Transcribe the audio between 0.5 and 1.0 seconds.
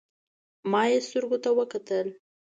ما يې